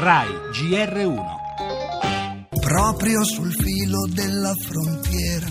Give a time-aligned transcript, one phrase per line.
[0.00, 1.24] RAI GR1
[2.60, 5.46] Proprio sul filo della frontiera.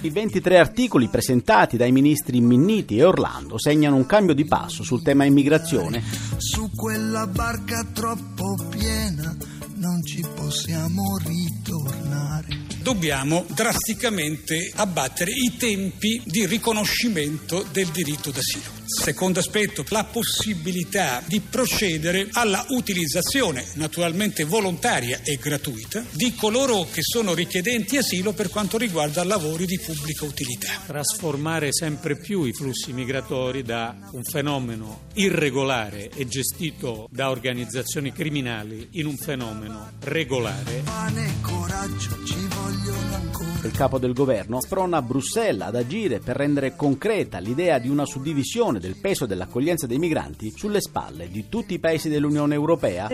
[0.00, 5.02] I 23 articoli presentati dai ministri Minniti e Orlando segnano un cambio di passo sul
[5.02, 6.02] tema immigrazione.
[6.36, 9.36] Su quella barca troppo piena
[9.76, 12.71] non ci possiamo ritornare.
[12.82, 18.80] Dobbiamo drasticamente abbattere i tempi di riconoscimento del diritto d'asilo.
[18.84, 27.02] Secondo aspetto, la possibilità di procedere alla utilizzazione, naturalmente volontaria e gratuita, di coloro che
[27.02, 30.82] sono richiedenti asilo per quanto riguarda lavori di pubblica utilità.
[30.84, 38.88] Trasformare sempre più i flussi migratori da un fenomeno irregolare e gestito da organizzazioni criminali
[38.92, 40.82] in un fenomeno regolare.
[40.84, 43.41] Pane coraggio ci vogliono ancora.
[43.64, 48.80] Il capo del governo sprona Bruxelles ad agire per rendere concreta l'idea di una suddivisione
[48.80, 53.08] del peso dell'accoglienza dei migranti sulle spalle di tutti i paesi dell'Unione Europea.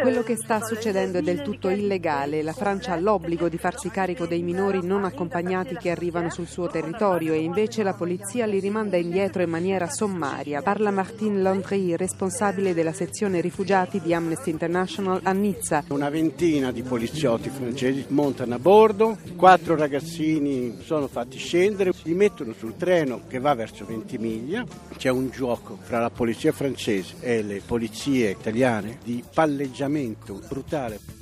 [0.00, 2.44] Quello che sta succedendo è del tutto illegale.
[2.44, 6.68] La Francia ha l'obbligo di farsi carico dei minori non accompagnati che arrivano sul suo
[6.68, 10.62] territorio e invece la polizia li rimanda indietro in maniera sommaria.
[10.62, 15.82] Parla Martine Landry, responsabile della sezione rifugiati di Amnesty International a Nizza.
[15.88, 22.52] Una ventina di poliziotti francesi montano a bordo, quattro ragazzini sono fatti scendere, si mettono
[22.52, 24.64] sul treno che va verso Ventimiglia,
[24.96, 31.13] c'è un gioco fra la polizia francese e le polizie italiane di palleggiamento brutale.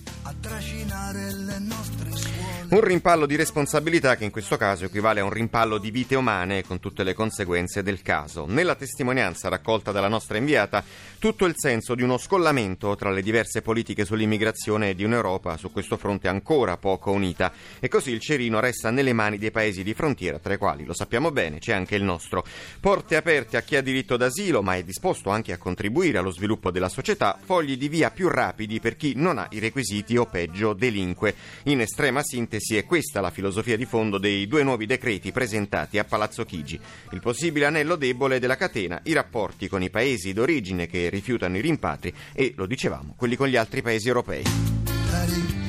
[0.43, 2.67] Trascinare le nostre suole.
[2.71, 6.65] Un rimpallo di responsabilità che in questo caso equivale a un rimpallo di vite umane
[6.65, 8.45] con tutte le conseguenze del caso.
[8.47, 10.83] Nella testimonianza raccolta dalla nostra inviata,
[11.19, 15.71] tutto il senso di uno scollamento tra le diverse politiche sull'immigrazione e di un'Europa su
[15.71, 17.53] questo fronte ancora poco unita.
[17.79, 20.95] E così il cerino resta nelle mani dei paesi di frontiera, tra i quali, lo
[20.95, 22.45] sappiamo bene, c'è anche il nostro.
[22.81, 26.71] Porte aperte a chi ha diritto d'asilo, ma è disposto anche a contribuire allo sviluppo
[26.71, 30.73] della società, fogli di via più rapidi per chi non ha i requisiti o peggio
[30.73, 31.35] delinque.
[31.65, 36.05] In estrema sintesi è questa la filosofia di fondo dei due nuovi decreti presentati a
[36.05, 36.79] Palazzo Chigi.
[37.13, 41.61] Il possibile anello debole della catena, i rapporti con i paesi d'origine che rifiutano i
[41.61, 45.62] rimpatri e, lo dicevamo, quelli con gli altri paesi europei.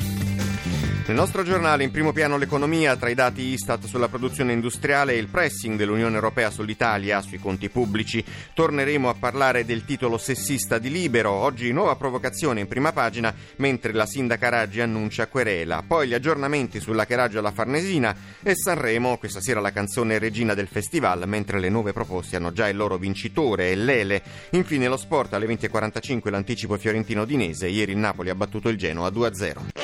[1.06, 5.18] Nel nostro giornale in primo piano l'economia, tra i dati Istat sulla produzione industriale e
[5.18, 8.24] il pressing dell'Unione Europea sull'Italia, sui conti pubblici.
[8.54, 13.92] Torneremo a parlare del titolo sessista di Libero, oggi nuova provocazione in prima pagina, mentre
[13.92, 15.84] la sindaca Raggi annuncia querela.
[15.86, 20.68] Poi gli aggiornamenti sulla Cheraggio alla Farnesina e Sanremo, questa sera la canzone regina del
[20.68, 24.24] festival, mentre le nuove proposte hanno già il loro vincitore, Lele.
[24.52, 29.83] Infine lo sport alle 20.45 l'anticipo fiorentino-dinese, ieri il Napoli ha battuto il Genoa 2-0.